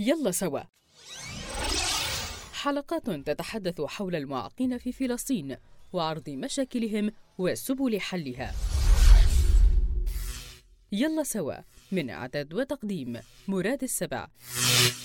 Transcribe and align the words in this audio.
يلا 0.00 0.30
سوا. 0.30 0.60
حلقات 2.52 3.10
تتحدث 3.10 3.80
حول 3.80 4.16
المعاقين 4.16 4.78
في 4.78 4.92
فلسطين 4.92 5.56
وعرض 5.92 6.30
مشاكلهم 6.30 7.12
وسبل 7.38 8.00
حلها. 8.00 8.54
يلا 10.92 11.22
سوا 11.22 11.54
من 11.92 12.10
إعداد 12.10 12.54
وتقديم 12.54 13.20
مراد 13.48 13.82
السبع. 13.82 14.28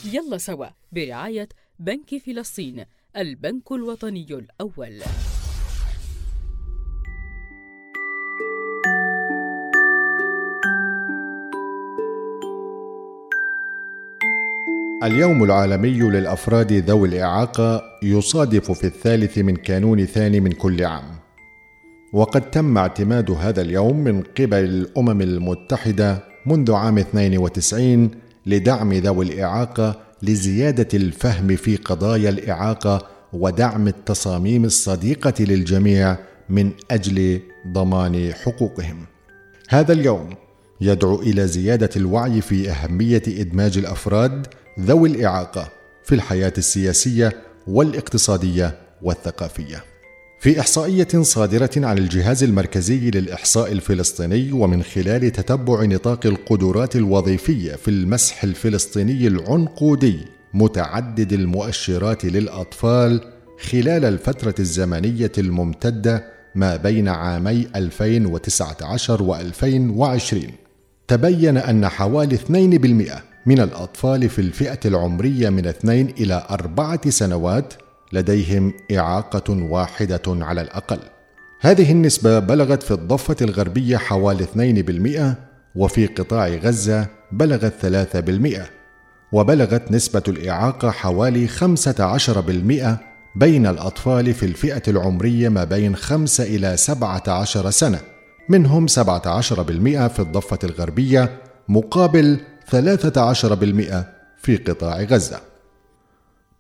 يلا 0.06 0.38
سوا 0.38 0.68
برعاية 0.92 1.50
بنك 1.80 2.18
فلسطين 2.18 2.86
البنك 3.18 3.72
الوطني 3.72 4.28
الأول. 4.30 5.04
اليوم 15.04 15.44
العالمي 15.44 16.00
للأفراد 16.00 16.74
ذوي 16.74 17.08
الإعاقة 17.08 17.84
يصادف 18.04 18.72
في 18.72 18.88
الثالث 18.88 19.38
من 19.38 19.56
كانون 19.56 20.06
ثاني 20.06 20.40
من 20.40 20.52
كل 20.52 20.84
عام 20.84 21.04
وقد 22.14 22.52
تم 22.52 22.78
اعتماد 22.78 23.32
هذا 23.32 23.62
اليوم 23.62 24.04
من 24.04 24.22
قبل 24.22 24.58
الأمم 24.58 25.22
المتحدة 25.22 26.24
منذ 26.46 26.72
عام 26.72 26.98
92 26.98 28.12
لدعم 28.46 28.94
ذوي 28.94 29.26
الإعاقة 29.26 30.00
لزيادة 30.24 30.88
الفهم 30.94 31.56
في 31.56 31.76
قضايا 31.76 32.30
الإعاقة 32.30 33.08
ودعم 33.34 33.88
التصاميم 33.88 34.66
الصديقة 34.66 35.34
للجميع 35.40 36.18
من 36.50 36.72
أجل 36.92 37.40
ضمان 37.68 38.34
حقوقهم. 38.34 39.06
هذا 39.70 39.94
اليوم 39.94 40.30
يدعو 40.82 41.22
إلى 41.22 41.48
زيادة 41.48 41.90
الوعي 41.96 42.42
في 42.42 42.70
أهمية 42.70 43.24
إدماج 43.28 43.78
الأفراد 43.78 44.48
ذوي 44.80 45.10
الإعاقة 45.10 45.72
في 46.04 46.16
الحياة 46.16 46.54
السياسية 46.58 47.34
والاقتصادية 47.68 48.78
والثقافية. 49.02 49.84
في 50.40 50.60
إحصائية 50.60 51.08
صادرة 51.22 51.70
عن 51.78 51.98
الجهاز 51.98 52.44
المركزي 52.44 53.12
للإحصاء 53.12 53.72
الفلسطيني 53.72 54.52
ومن 54.52 54.84
خلال 54.84 55.32
تتبع 55.32 55.84
نطاق 55.84 56.26
القدرات 56.26 56.96
الوظيفية 56.96 57.76
في 57.76 57.88
المسح 57.88 58.44
الفلسطيني 58.44 59.28
العنقودي 59.28 60.20
متعدد 60.54 61.34
المؤشرات 61.34 62.26
للأطفال 62.26 63.22
خلال 63.72 64.06
الفترة 64.06 64.56
الزمنية 64.60 65.32
الممتدة 65.38 66.26
ما 66.56 66.76
بين 66.76 67.08
عامي 67.08 67.68
2019 67.76 69.24
و 69.24 69.36
2020 69.36 70.44
تبين 71.08 71.58
أن 71.58 71.88
حوالي 71.88 72.38
2% 72.38 73.35
من 73.46 73.60
الأطفال 73.60 74.30
في 74.30 74.40
الفئة 74.40 74.80
العمرية 74.86 75.50
من 75.50 75.68
اثنين 75.68 76.10
إلى 76.10 76.48
أربعة 76.50 77.10
سنوات 77.10 77.74
لديهم 78.14 78.74
إعاقة 78.98 79.54
واحدة 79.54 80.22
على 80.28 80.62
الأقل. 80.62 81.00
هذه 81.62 81.92
النسبة 81.92 82.40
بلغت 82.40 82.84
في 82.84 82.92
الضفة 82.92 83.36
الغربية 83.42 83.98
حوالي 83.98 84.46
2% 85.36 85.36
وفي 85.76 86.06
قطاع 86.06 86.48
غزة 86.48 87.08
بلغت 87.32 87.74
3% 88.58 88.60
وبلغت 89.32 89.92
نسبة 89.92 90.24
الإعاقة 90.28 90.92
حوالي 90.92 91.48
15% 91.48 92.98
بين 93.36 93.68
الأطفال 93.68 94.34
في 94.34 94.46
الفئة 94.46 94.84
العمرية 94.88 95.50
ما 95.50 95.64
بين 95.64 95.96
5 95.96 96.44
إلى 96.44 96.78
17 96.78 97.70
سنة 97.70 98.00
منهم 98.50 98.88
17% 98.88 98.92
في 98.92 100.20
الضفة 100.20 100.60
الغربية 100.64 101.42
مقابل 101.70 102.40
13% 102.72 104.04
في 104.38 104.58
قطاع 104.58 105.02
غزة. 105.02 105.40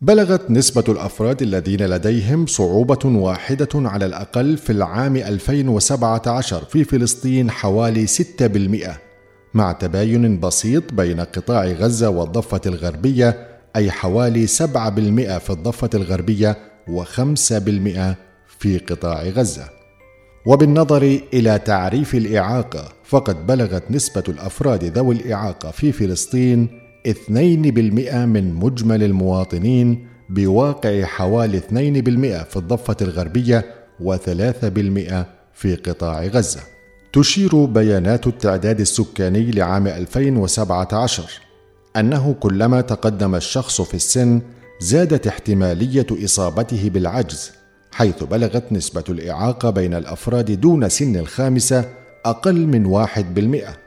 بلغت 0.01 0.51
نسبة 0.51 0.83
الأفراد 0.89 1.41
الذين 1.41 1.85
لديهم 1.85 2.45
صعوبة 2.45 2.99
واحدة 3.05 3.69
على 3.75 4.05
الأقل 4.05 4.57
في 4.57 4.69
العام 4.69 5.15
2017 5.15 6.65
في 6.65 6.83
فلسطين 6.83 7.51
حوالي 7.51 8.07
6% 8.07 8.89
مع 9.53 9.71
تباين 9.71 10.39
بسيط 10.39 10.93
بين 10.93 11.19
قطاع 11.19 11.65
غزة 11.65 12.09
والضفة 12.09 12.61
الغربية 12.65 13.47
أي 13.75 13.91
حوالي 13.91 14.47
7% 14.47 14.51
في 15.37 15.49
الضفة 15.49 15.89
الغربية 15.93 16.57
و5% 16.87 18.15
في 18.59 18.77
قطاع 18.89 19.23
غزة. 19.23 19.74
وبالنظر 20.45 21.19
إلى 21.33 21.59
تعريف 21.59 22.15
الإعاقة 22.15 22.93
فقد 23.03 23.47
بلغت 23.47 23.91
نسبة 23.91 24.23
الأفراد 24.29 24.83
ذوي 24.83 25.15
الإعاقة 25.15 25.71
في 25.71 25.91
فلسطين 25.91 26.79
2% 27.07 27.29
من 27.29 28.53
مجمل 28.53 29.03
المواطنين 29.03 30.07
بواقع 30.29 31.03
حوالي 31.03 31.59
2% 31.59 31.63
في 32.49 32.55
الضفة 32.55 32.97
الغربية 33.01 33.65
و3% 34.03 35.13
في 35.53 35.75
قطاع 35.75 36.25
غزة. 36.25 36.59
تشير 37.13 37.65
بيانات 37.65 38.27
التعداد 38.27 38.79
السكاني 38.79 39.51
لعام 39.51 39.87
2017 39.87 41.23
أنه 41.95 42.35
كلما 42.39 42.81
تقدم 42.81 43.35
الشخص 43.35 43.81
في 43.81 43.93
السن 43.93 44.41
زادت 44.79 45.27
احتمالية 45.27 46.07
إصابته 46.11 46.89
بالعجز 46.89 47.51
حيث 47.95 48.23
بلغت 48.23 48.71
نسبة 48.71 49.03
الإعاقة 49.09 49.69
بين 49.69 49.93
الأفراد 49.93 50.61
دون 50.61 50.89
سن 50.89 51.15
الخامسة 51.15 51.85
أقل 52.25 52.67
من 52.67 52.85
واحد 52.85 53.33
بالمئة. 53.33 53.77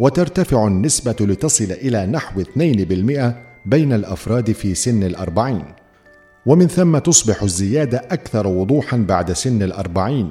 وترتفع 0.00 0.66
النسبة 0.66 1.16
لتصل 1.20 1.64
إلى 1.64 2.06
نحو 2.06 2.40
اثنين 2.40 2.84
بالمئة 2.84 3.36
بين 3.66 3.92
الأفراد 3.92 4.52
في 4.52 4.74
سن 4.74 5.02
الأربعين. 5.02 5.64
ومن 6.46 6.66
ثم 6.66 6.98
تصبح 6.98 7.42
الزيادة 7.42 7.98
أكثر 7.98 8.46
وضوحا 8.46 8.96
بعد 8.96 9.32
سن 9.32 9.62
الأربعين 9.62 10.30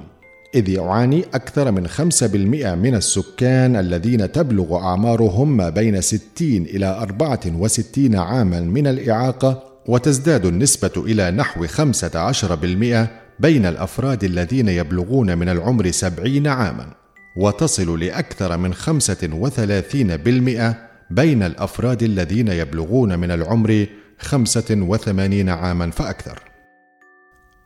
إذ 0.55 0.69
يعاني 0.69 1.25
أكثر 1.33 1.71
من 1.71 1.87
خمسة 1.87 2.27
بالمئة 2.27 2.75
من 2.75 2.95
السكان 2.95 3.75
الذين 3.75 4.31
تبلغ 4.31 4.77
أعمارهم 4.77 5.57
ما 5.57 5.69
بين 5.69 6.01
ستين 6.01 6.63
إلى 6.63 6.85
أربعة 6.85 7.39
وستين 7.45 8.15
عاما 8.15 8.59
من 8.59 8.87
الإعاقة 8.87 9.63
وتزداد 9.87 10.45
النسبة 10.45 10.91
إلى 10.97 11.31
نحو 11.31 11.67
15% 11.67 13.07
بين 13.39 13.65
الأفراد 13.65 14.23
الذين 14.23 14.67
يبلغون 14.67 15.37
من 15.37 15.49
العمر 15.49 15.91
70 15.91 16.47
عاما 16.47 16.93
وتصل 17.37 17.99
لأكثر 17.99 18.57
من 18.57 18.73
35% 18.73 20.75
بين 21.11 21.43
الأفراد 21.43 22.03
الذين 22.03 22.47
يبلغون 22.47 23.19
من 23.19 23.31
العمر 23.31 23.85
85 24.19 25.49
عاما 25.49 25.91
فأكثر. 25.91 26.39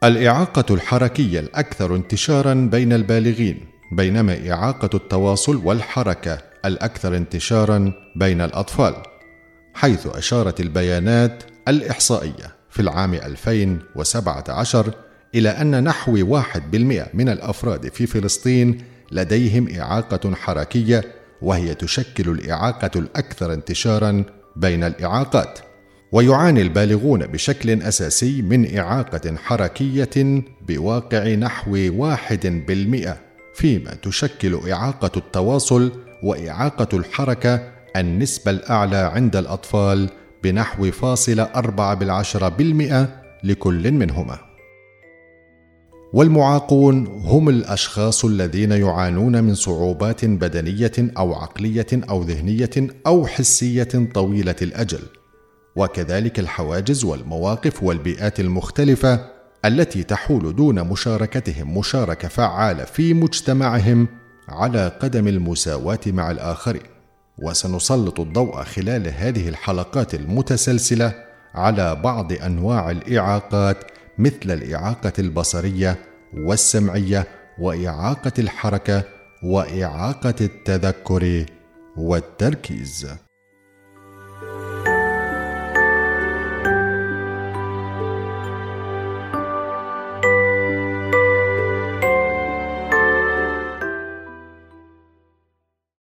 الإعاقة 0.03 0.75
الحركية 0.75 1.39
الأكثر 1.39 1.95
انتشارا 1.95 2.53
بين 2.53 2.93
البالغين 2.93 3.65
بينما 3.91 4.51
إعاقة 4.51 4.89
التواصل 4.93 5.55
والحركة 5.55 6.37
الأكثر 6.65 7.17
انتشارا 7.17 7.93
بين 8.15 8.41
الأطفال 8.41 8.95
حيث 9.73 10.07
أشارت 10.07 10.59
البيانات 10.59 11.43
الإحصائية 11.69 12.55
في 12.69 12.81
العام 12.81 13.13
2017 13.13 14.93
إلى 15.35 15.49
أن 15.49 15.83
نحو 15.83 16.25
واحد 16.27 16.71
بالمئة 16.71 17.07
من 17.13 17.29
الأفراد 17.29 17.89
في 17.93 18.07
فلسطين 18.07 18.77
لديهم 19.11 19.79
إعاقة 19.79 20.35
حركية 20.35 21.03
وهي 21.41 21.75
تشكل 21.75 22.29
الإعاقة 22.29 22.91
الأكثر 22.95 23.53
انتشارا 23.53 24.23
بين 24.55 24.83
الإعاقات. 24.83 25.59
ويعاني 26.11 26.61
البالغون 26.61 27.27
بشكل 27.27 27.81
أساسي 27.81 28.41
من 28.41 28.77
إعاقة 28.77 29.35
حركية 29.35 30.43
بواقع 30.67 31.27
نحو 31.27 31.89
واحد 31.93 32.63
بالمئة 32.67 33.17
فيما 33.55 33.93
تشكل 33.93 34.71
إعاقة 34.71 35.11
التواصل 35.17 35.91
وإعاقة 36.23 36.97
الحركة 36.97 37.71
النسبة 37.95 38.51
الأعلى 38.51 38.97
عند 38.97 39.35
الأطفال 39.35 40.09
بنحو 40.43 40.91
فاصل 40.91 41.39
أربعة 41.39 41.93
بالعشرة 41.93 42.49
بالمئة 42.49 43.21
لكل 43.43 43.91
منهما. 43.91 44.39
والمعاقون 46.13 47.07
هم 47.07 47.49
الأشخاص 47.49 48.25
الذين 48.25 48.71
يعانون 48.71 49.43
من 49.43 49.55
صعوبات 49.55 50.25
بدنية 50.25 50.91
أو 51.17 51.33
عقلية 51.33 51.87
أو 51.93 52.21
ذهنية 52.21 52.69
أو 53.07 53.27
حسية 53.27 54.09
طويلة 54.13 54.55
الأجل 54.61 55.01
وكذلك 55.75 56.39
الحواجز 56.39 57.03
والمواقف 57.03 57.83
والبيئات 57.83 58.39
المختلفة 58.39 59.25
التي 59.65 60.03
تحول 60.03 60.55
دون 60.55 60.87
مشاركتهم 60.87 61.77
مشاركة 61.77 62.27
فعالة 62.27 62.83
في 62.83 63.13
مجتمعهم 63.13 64.07
على 64.49 64.87
قدم 64.99 65.27
المساواة 65.27 65.99
مع 66.07 66.31
الآخرين. 66.31 66.98
وسنسلط 67.43 68.19
الضوء 68.19 68.63
خلال 68.63 69.07
هذه 69.07 69.49
الحلقات 69.49 70.13
المتسلسلة 70.13 71.13
على 71.53 71.95
بعض 71.95 72.33
أنواع 72.33 72.91
الإعاقات 72.91 73.77
مثل 74.17 74.51
الإعاقة 74.51 75.13
البصرية 75.19 75.97
والسمعية 76.33 77.27
وإعاقة 77.59 78.31
الحركة 78.39 79.03
وإعاقة 79.43 80.35
التذكر 80.41 81.45
والتركيز. 81.97 83.07